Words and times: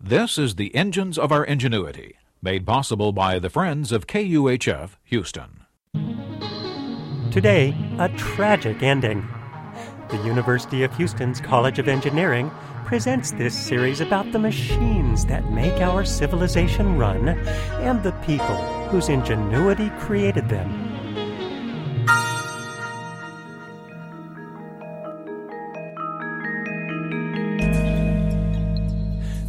This 0.00 0.38
is 0.38 0.54
the 0.54 0.72
Engines 0.76 1.18
of 1.18 1.32
Our 1.32 1.44
Ingenuity, 1.44 2.14
made 2.40 2.64
possible 2.64 3.10
by 3.10 3.40
the 3.40 3.50
friends 3.50 3.90
of 3.90 4.06
KUHF 4.06 4.90
Houston. 5.02 5.64
Today, 7.32 7.76
a 7.98 8.08
tragic 8.10 8.84
ending. 8.84 9.26
The 10.08 10.18
University 10.18 10.84
of 10.84 10.96
Houston's 10.96 11.40
College 11.40 11.80
of 11.80 11.88
Engineering 11.88 12.48
presents 12.84 13.32
this 13.32 13.58
series 13.58 14.00
about 14.00 14.30
the 14.30 14.38
machines 14.38 15.26
that 15.26 15.50
make 15.50 15.80
our 15.82 16.04
civilization 16.04 16.96
run 16.96 17.30
and 17.30 18.00
the 18.04 18.12
people 18.24 18.56
whose 18.90 19.08
ingenuity 19.08 19.90
created 19.98 20.48
them. 20.48 20.87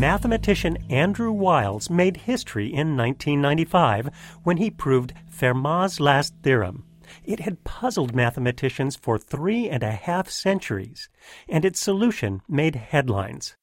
Mathematician 0.00 0.78
Andrew 0.88 1.30
Wiles 1.30 1.90
made 1.90 2.16
history 2.16 2.68
in 2.68 2.96
1995 2.96 4.08
when 4.42 4.56
he 4.56 4.70
proved 4.70 5.12
Fermat's 5.30 6.00
last 6.00 6.32
theorem. 6.42 6.86
It 7.22 7.40
had 7.40 7.64
puzzled 7.64 8.14
mathematicians 8.14 8.96
for 8.96 9.18
three 9.18 9.68
and 9.68 9.82
a 9.82 9.90
half 9.90 10.30
centuries, 10.30 11.10
and 11.50 11.66
its 11.66 11.80
solution 11.80 12.40
made 12.48 12.76
headlines. 12.76 13.56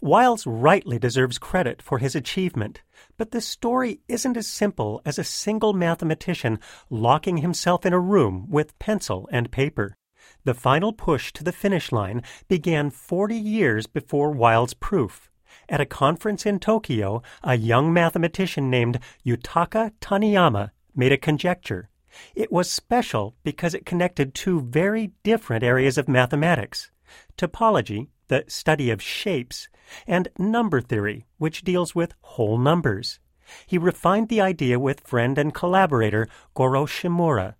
Wiles 0.00 0.48
rightly 0.48 0.98
deserves 0.98 1.38
credit 1.38 1.80
for 1.80 1.98
his 1.98 2.16
achievement, 2.16 2.82
but 3.16 3.30
the 3.30 3.40
story 3.40 4.00
isn't 4.08 4.36
as 4.36 4.48
simple 4.48 5.00
as 5.04 5.16
a 5.16 5.22
single 5.22 5.74
mathematician 5.74 6.58
locking 6.90 7.36
himself 7.36 7.86
in 7.86 7.92
a 7.92 8.00
room 8.00 8.50
with 8.50 8.76
pencil 8.80 9.28
and 9.30 9.52
paper. 9.52 9.96
The 10.42 10.54
final 10.54 10.92
push 10.92 11.32
to 11.34 11.44
the 11.44 11.52
finish 11.52 11.92
line 11.92 12.24
began 12.48 12.90
40 12.90 13.36
years 13.36 13.86
before 13.86 14.32
Wiles' 14.32 14.74
proof. 14.74 15.30
At 15.68 15.82
a 15.82 15.86
conference 15.86 16.46
in 16.46 16.60
Tokyo, 16.60 17.22
a 17.44 17.56
young 17.56 17.92
mathematician 17.92 18.70
named 18.70 19.00
Yutaka 19.26 19.92
Taniyama 20.00 20.70
made 20.94 21.12
a 21.12 21.18
conjecture. 21.18 21.90
It 22.34 22.50
was 22.50 22.70
special 22.70 23.36
because 23.44 23.74
it 23.74 23.84
connected 23.84 24.34
two 24.34 24.62
very 24.62 25.12
different 25.22 25.62
areas 25.62 25.98
of 25.98 26.08
mathematics 26.08 26.90
topology, 27.36 28.08
the 28.28 28.44
study 28.48 28.90
of 28.90 29.02
shapes, 29.02 29.68
and 30.06 30.28
number 30.38 30.80
theory, 30.80 31.26
which 31.38 31.62
deals 31.62 31.94
with 31.94 32.14
whole 32.20 32.58
numbers. 32.58 33.20
He 33.66 33.78
refined 33.78 34.28
the 34.28 34.40
idea 34.40 34.78
with 34.78 35.06
friend 35.06 35.38
and 35.38 35.54
collaborator 35.54 36.28
Goro 36.54 36.86
Shimura. 36.86 37.54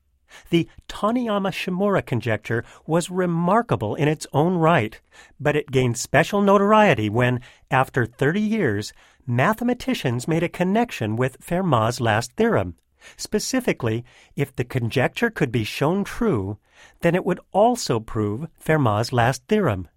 The 0.51 0.69
Taniyama 0.89 1.51
Shimura 1.53 2.05
conjecture 2.05 2.65
was 2.87 3.11
remarkable 3.11 3.95
in 3.95 4.09
its 4.09 4.27
own 4.33 4.57
right, 4.57 5.01
but 5.41 5.57
it 5.57 5.71
gained 5.71 5.99
special 5.99 6.41
notoriety 6.43 7.09
when, 7.09 7.41
after 7.71 8.07
30 8.07 8.41
years, 8.41 8.93
mathematicians 9.27 10.29
made 10.29 10.43
a 10.43 10.49
connection 10.49 11.17
with 11.17 11.41
Fermat's 11.41 12.01
last 12.01 12.33
theorem. 12.33 12.77
Specifically, 13.17 14.05
if 14.37 14.55
the 14.55 14.65
conjecture 14.65 15.31
could 15.31 15.53
be 15.53 15.65
shown 15.65 16.05
true, 16.05 16.59
then 17.01 17.15
it 17.15 17.25
would 17.25 17.41
also 17.53 18.01
prove 18.01 18.49
Fermat's 18.63 19.13
last 19.13 19.43
theorem. 19.49 19.89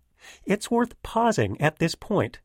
It's 0.46 0.70
worth 0.70 1.02
pausing 1.02 1.60
at 1.60 1.80
this 1.80 1.96
point. 1.96 2.40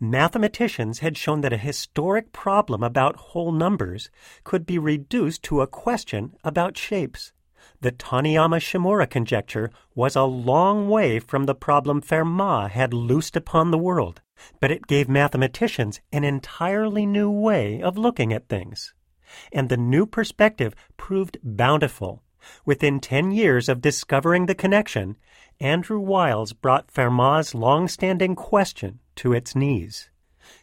Mathematicians 0.00 1.00
had 1.00 1.16
shown 1.16 1.40
that 1.42 1.52
a 1.52 1.58
historic 1.58 2.32
problem 2.32 2.82
about 2.82 3.16
whole 3.16 3.52
numbers 3.52 4.10
could 4.44 4.66
be 4.66 4.78
reduced 4.78 5.42
to 5.44 5.60
a 5.60 5.66
question 5.66 6.34
about 6.44 6.76
shapes. 6.76 7.32
The 7.80 7.92
Taniyama 7.92 8.58
Shimura 8.60 9.08
conjecture 9.08 9.70
was 9.94 10.16
a 10.16 10.22
long 10.22 10.88
way 10.88 11.18
from 11.18 11.44
the 11.44 11.54
problem 11.54 12.00
Fermat 12.00 12.70
had 12.70 12.94
loosed 12.94 13.36
upon 13.36 13.70
the 13.70 13.78
world, 13.78 14.22
but 14.60 14.70
it 14.70 14.86
gave 14.86 15.08
mathematicians 15.08 16.00
an 16.12 16.24
entirely 16.24 17.06
new 17.06 17.30
way 17.30 17.82
of 17.82 17.98
looking 17.98 18.32
at 18.32 18.48
things. 18.48 18.94
And 19.52 19.68
the 19.68 19.76
new 19.76 20.06
perspective 20.06 20.74
proved 20.96 21.38
bountiful. 21.42 22.22
Within 22.64 23.00
ten 23.00 23.30
years 23.30 23.68
of 23.68 23.80
discovering 23.80 24.46
the 24.46 24.54
connection, 24.54 25.16
Andrew 25.60 25.98
Wiles 25.98 26.52
brought 26.52 26.92
Fermat's 26.92 27.54
long-standing 27.54 28.34
question 28.36 29.00
to 29.16 29.32
its 29.32 29.56
knees. 29.56 30.10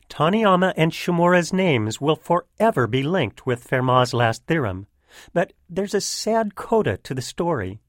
Taniyama 0.10 0.74
and 0.78 0.92
Shimura's 0.92 1.52
names 1.52 2.00
will 2.00 2.16
forever 2.16 2.88
be 2.88 3.04
linked 3.04 3.46
with 3.46 3.68
Fermat's 3.68 4.14
last 4.14 4.46
theorem, 4.46 4.88
but 5.34 5.54
there's 5.70 5.94
a 5.94 6.02
sad 6.02 6.56
coda 6.56 6.98
to 6.98 7.14
the 7.14 7.22
story. 7.22 7.82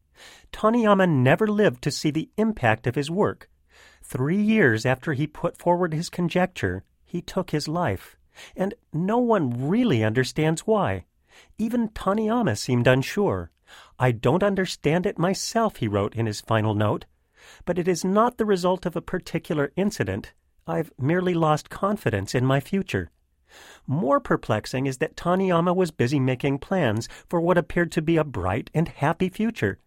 Taniyama 0.52 1.08
never 1.08 1.46
lived 1.46 1.82
to 1.82 1.90
see 1.90 2.10
the 2.10 2.30
impact 2.36 2.86
of 2.86 2.94
his 2.94 3.10
work. 3.10 3.50
Three 4.02 4.40
years 4.40 4.86
after 4.86 5.12
he 5.12 5.26
put 5.26 5.58
forward 5.58 5.92
his 5.92 6.08
conjecture, 6.08 6.84
he 7.04 7.20
took 7.20 7.50
his 7.50 7.68
life, 7.68 8.16
and 8.56 8.74
no 8.92 9.18
one 9.18 9.68
really 9.68 10.02
understands 10.02 10.62
why. 10.62 11.04
Even 11.58 11.88
Taniyama 11.88 12.56
seemed 12.56 12.86
unsure. 12.86 13.50
I 13.98 14.10
don't 14.10 14.42
understand 14.42 15.06
it 15.06 15.18
myself, 15.18 15.76
he 15.76 15.88
wrote 15.88 16.14
in 16.14 16.26
his 16.26 16.40
final 16.40 16.74
note, 16.74 17.06
but 17.64 17.78
it 17.78 17.86
is 17.86 18.04
not 18.04 18.38
the 18.38 18.44
result 18.44 18.86
of 18.86 18.96
a 18.96 19.02
particular 19.02 19.72
incident. 19.76 20.32
I've 20.66 20.92
merely 20.98 21.34
lost 21.34 21.70
confidence 21.70 22.34
in 22.34 22.44
my 22.44 22.58
future. 22.60 23.10
More 23.86 24.18
perplexing 24.18 24.86
is 24.86 24.98
that 24.98 25.16
Taniyama 25.16 25.76
was 25.76 25.90
busy 25.90 26.18
making 26.18 26.58
plans 26.58 27.08
for 27.28 27.40
what 27.40 27.58
appeared 27.58 27.92
to 27.92 28.02
be 28.02 28.16
a 28.16 28.24
bright 28.24 28.70
and 28.74 28.88
happy 28.88 29.28
future. 29.28 29.78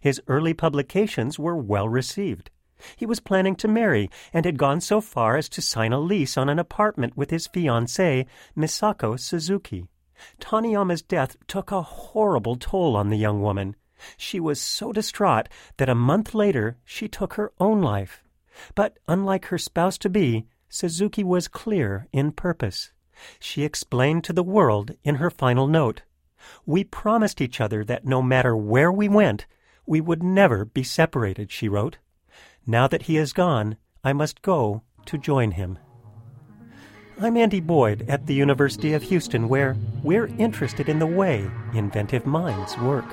His 0.00 0.20
early 0.28 0.54
publications 0.54 1.38
were 1.38 1.56
well 1.56 1.88
received. 1.88 2.50
He 2.96 3.06
was 3.06 3.20
planning 3.20 3.56
to 3.56 3.68
marry 3.68 4.10
and 4.32 4.44
had 4.44 4.58
gone 4.58 4.80
so 4.80 5.00
far 5.00 5.36
as 5.36 5.48
to 5.50 5.62
sign 5.62 5.92
a 5.92 6.00
lease 6.00 6.36
on 6.36 6.48
an 6.48 6.58
apartment 6.58 7.16
with 7.16 7.30
his 7.30 7.48
fiancée, 7.48 8.26
Misako 8.56 9.18
Suzuki. 9.18 9.86
Taniyama's 10.40 11.02
death 11.02 11.36
took 11.46 11.70
a 11.70 11.82
horrible 11.82 12.56
toll 12.56 12.96
on 12.96 13.10
the 13.10 13.16
young 13.16 13.42
woman. 13.42 13.76
She 14.16 14.40
was 14.40 14.60
so 14.60 14.92
distraught 14.92 15.48
that 15.76 15.88
a 15.88 15.94
month 15.94 16.34
later 16.34 16.76
she 16.84 17.08
took 17.08 17.34
her 17.34 17.52
own 17.58 17.80
life. 17.80 18.22
But 18.74 18.98
unlike 19.08 19.46
her 19.46 19.58
spouse 19.58 19.98
to 19.98 20.10
be, 20.10 20.46
Suzuki 20.68 21.24
was 21.24 21.48
clear 21.48 22.08
in 22.12 22.32
purpose. 22.32 22.92
She 23.38 23.62
explained 23.62 24.24
to 24.24 24.32
the 24.32 24.42
world 24.42 24.92
in 25.04 25.16
her 25.16 25.30
final 25.30 25.66
note 25.66 26.02
We 26.66 26.84
promised 26.84 27.40
each 27.40 27.60
other 27.60 27.84
that 27.84 28.04
no 28.04 28.20
matter 28.20 28.56
where 28.56 28.92
we 28.92 29.08
went, 29.08 29.46
we 29.86 30.00
would 30.00 30.22
never 30.22 30.64
be 30.64 30.82
separated, 30.82 31.50
she 31.50 31.68
wrote. 31.68 31.98
Now 32.66 32.88
that 32.88 33.02
he 33.02 33.16
is 33.16 33.32
gone, 33.32 33.76
I 34.02 34.12
must 34.12 34.42
go 34.42 34.82
to 35.06 35.18
join 35.18 35.52
him. 35.52 35.78
I'm 37.20 37.36
Andy 37.36 37.60
Boyd 37.60 38.10
at 38.10 38.26
the 38.26 38.34
University 38.34 38.92
of 38.92 39.04
Houston, 39.04 39.48
where 39.48 39.76
we're 40.02 40.26
interested 40.36 40.88
in 40.88 40.98
the 40.98 41.06
way 41.06 41.48
inventive 41.72 42.26
minds 42.26 42.76
work. 42.78 43.04